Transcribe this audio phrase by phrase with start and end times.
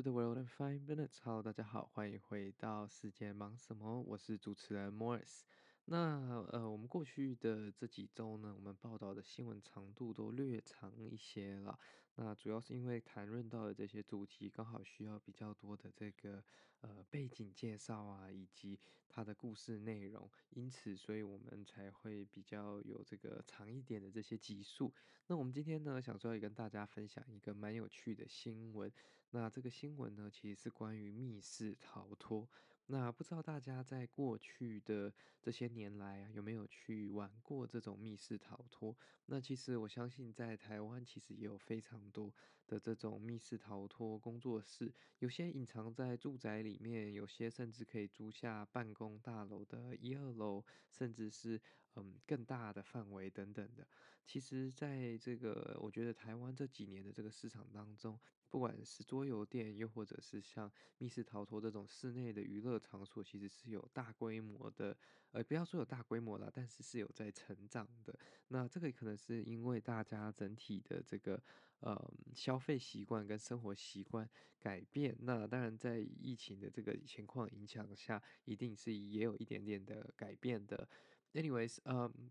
[0.00, 1.18] To the world in five minutes。
[1.22, 4.00] Hello，大家好，欢迎回到世界忙什么？
[4.00, 5.42] 我是主持人 Morris。
[5.84, 11.78] 那呃，我们过去的这几周呢，我们报道的新闻长度都略长一些了。
[12.16, 16.42] 那主要是因为谈论到的这些主题，刚好需要比较多的这个
[16.80, 18.78] 呃背景介绍啊，以及
[19.08, 24.92] 它的故事内容，因此，所以我们才会比较有这个长一点的这些集数。
[25.28, 28.92] 那我们今天呢，想说要跟大家分享一个蛮有趣的新闻。
[29.30, 32.48] 那这个新闻呢，其实是关于密室逃脱。
[32.86, 38.96] 那不知道大家在过去的这些年来啊，有没有去玩过这种密室逃脱？
[39.26, 42.34] 那其实我相信，在台湾其实也有非常多
[42.66, 51.60] 的这种密室逃脱工作室，有些隐藏在住宅里面，有些甚至可以租下办公大楼的一二楼，甚至是
[51.94, 53.86] 嗯更大的范围等等的。
[54.24, 58.18] 其实，在这个我觉得台湾这几年的这个市场当中，
[58.50, 64.96] 不管是桌游店，又或者是像密室逃脱这种室内的娱乐场所，其实是有大规模的，
[65.30, 68.18] 呃，不要说有大规模啦，但是是有在成长的。
[68.48, 71.40] 那这个可能是因为大家整体的这个
[71.78, 74.28] 呃消费习惯跟生活习惯
[74.58, 75.16] 改变。
[75.20, 80.88] 那当然，在疫情的这个情况影响下，一定是也有一点点的改变的。
[81.32, 82.30] Anyways，嗯。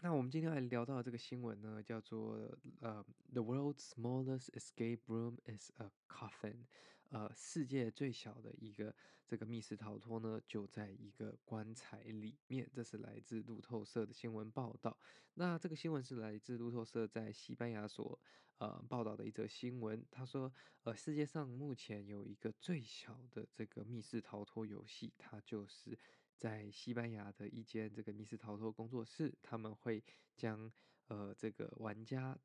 [0.00, 2.34] 那我们今天来聊到的这个新闻呢，叫做
[2.80, 6.66] 呃，The world's smallest escape room is a coffin，
[7.08, 8.94] 呃，世界最小的一个
[9.26, 12.70] 这个密室逃脱呢，就在一个棺材里面。
[12.74, 14.96] 这是来自路透社的新闻报道。
[15.34, 18.20] 那这个新闻是来自路透社在西班牙所
[18.58, 20.06] 呃报道的一则新闻。
[20.10, 25.98] 他说，呃，世界上目前有一个最小的这个密室逃脱游戏，它就是。
[26.36, 30.02] 在西班牙的一间这个密室逃脱工作室，他们会
[30.36, 30.70] 将
[31.08, 32.38] 呃这个玩家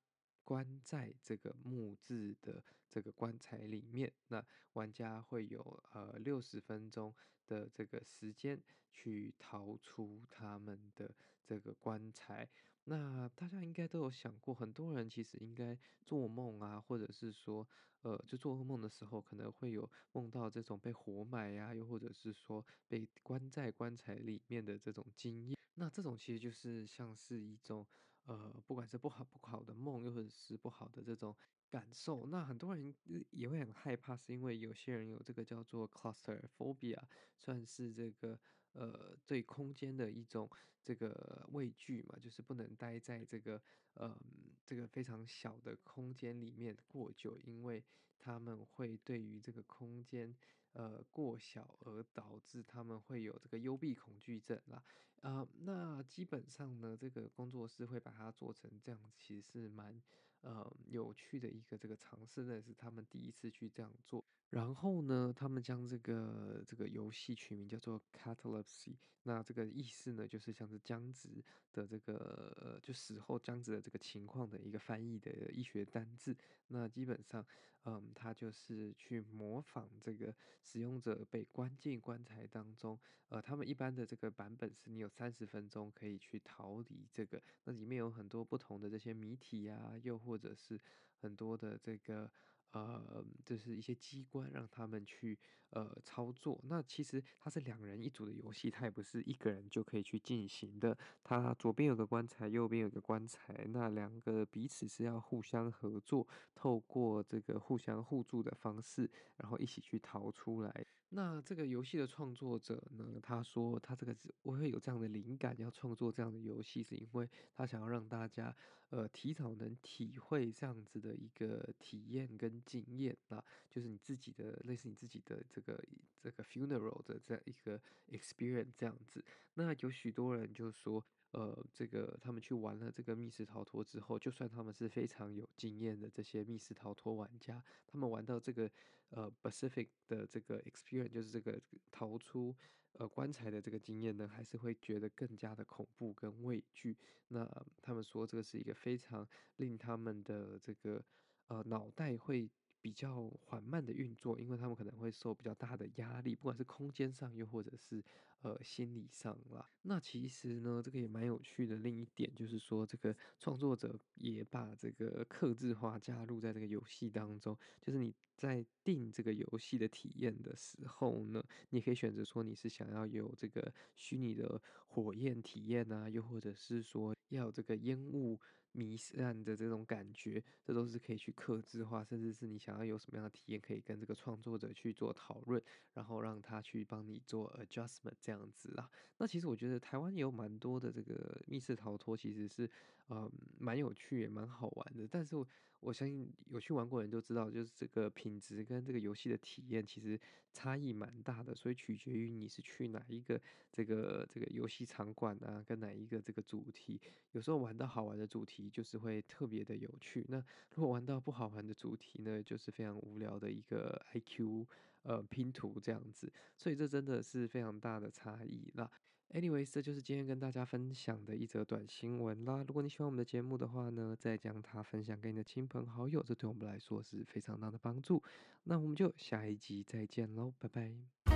[0.43, 4.11] 关在这个木质的这个棺材里面。
[4.27, 4.43] 那
[4.73, 5.61] 玩家会有
[5.93, 7.13] 呃六十分钟
[7.47, 11.13] 的这个时间去逃出他们的
[11.45, 12.49] 这个棺材。
[12.85, 17.67] 那大家应该都有想过，很多人其实应该做梦啊，或者是说。
[18.03, 25.57] 呃，就做噩梦的时候，可能会有梦到这种被活埋呀、又或者是说被关在棺材里面的这种经验。
[25.75, 27.85] 那这种其实就是像是一种
[28.25, 31.35] 呃，不管是不好不好的梦，又或者是不好的这种
[31.69, 32.25] 感受。
[32.27, 32.95] 那很多人
[33.29, 37.01] 也会很害怕，是因为有些人有这个叫做 claustrophobia，
[37.37, 38.39] 算是这个。
[38.73, 40.49] 呃，对空间的一种
[40.81, 43.61] 这个畏惧嘛，就是不能待在这个
[43.95, 44.17] 呃
[44.65, 47.83] 这个非常小的空间里面过久，因为
[48.17, 50.33] 他们会对于这个空间
[50.71, 54.81] 呃过小而导致他们会有这个幽闭恐惧症啦。
[55.21, 60.01] 啊，那基本上呢，这个工作室会把它做成这样，其实是蛮
[60.41, 64.25] 呃有趣的一个这个尝试，那是他们第一次去这样做。
[64.51, 71.41] 然后呢，他们将这个这个游戏取名叫做 Catalepsy，那这个意思呢，就是像是僵直
[71.71, 76.35] 的这个，就死后僵直的这个情况的一个翻译的医学单字。
[76.67, 77.45] 那基本上，
[77.85, 82.99] 嗯，它就是去模仿这个使用者被关进棺材当中。
[83.29, 90.77] 呃，他们一般的这个版本是你有三十分钟可以去逃离这个，那里面有很多不同的这些谜题啊，又或者是
[91.15, 92.29] 很多的这个。
[92.71, 95.37] 呃，就是一些机关让他们去
[95.71, 96.59] 呃操作。
[96.67, 100.97] 那其实它是两人一组的游戏，它也不是一个人就可以去进行的。
[101.23, 110.85] 它左边有个棺材，右边有个棺材，那两个彼此是要互相合作，透过这个互相互助的方式，然后一起去逃出来。
[111.13, 118.55] 那这个游戏的创作者呢，他说他这个我会有这样的灵感，要创作这样的游戏，是因为他想要让大家
[118.91, 125.83] 呃提早能体会这样子的一个体验跟经验啊，就是你自己的类似你自己的这个
[126.19, 129.23] 这个 funeral 的这样一个 experience 这样子。
[129.53, 138.71] 那有许多人就说，呃，这个他们去玩了这个密室逃脱之后，就算他们是非常有经验的这些密室逃脱玩家，他们玩到这个
[139.09, 141.61] 呃 Pacific 的这个 experience，就是这个
[141.91, 142.55] 逃出
[142.93, 146.97] 呃棺材的这个经验呢，还是会觉得更加的恐怖跟畏惧。
[147.27, 147.49] 那
[147.81, 149.27] 他们说这个是一个非常
[149.57, 151.03] 令他们的这个
[151.51, 152.49] 呃脑袋会。
[152.83, 158.03] 比较缓慢的运作，因为他们可能会受比较大的压力，不管是空间上，又或者是
[158.41, 159.69] 呃心理上啦。
[159.83, 161.75] 那其实呢，这个也蛮有趣的。
[161.75, 178.39] 另一点就是说，这个创作者也把这个克制化加入在这个游戏当中，就是你在定这个游戏的体验的时候呢，你可以选择说你是想要有这个虚拟的火焰体验啊，又或者是说要这个烟雾。
[178.73, 185.61] 迷散的这种感觉，这都是可以去克制化，甚至是你想要有什么样的体验，可以跟这个创作者去做讨论，
[185.93, 188.89] 然后让他去帮你做 adjustment 这样子啦。
[189.17, 192.69] 那其实我觉得台湾也有蛮多的这个密室逃脱，其实是
[193.09, 195.07] 嗯蛮有趣也蛮好玩的。
[195.07, 195.47] 但是我
[195.81, 200.19] 我相信有去玩过的人都知道，就是这个品质跟这个游戏的体验其实
[200.53, 203.41] 差异蛮大的，所以取决于你是去哪一个
[203.71, 207.01] 这个这个游戏场馆啊，跟哪一个这个主题，
[207.31, 208.61] 有时候玩到好玩的主题。
[208.71, 210.23] 就是会特别的有趣。
[210.29, 210.37] 那
[210.75, 214.67] 如果玩到不好玩的主题呢，就是非常无聊的一个 IQ
[215.01, 216.31] 呃拼图这样子。
[216.57, 218.69] 所以这真的是非常大的差异。
[218.75, 218.89] 那
[219.33, 222.63] anyways，这就是今天跟大家分享的一则短新闻啦。
[222.67, 228.21] 如果你喜欢我们的节目的话呢，再将它分享给你的亲朋好友，这对我们来说是非常大的帮助。
[228.63, 231.30] 那我们就下一集再见喽，拜拜。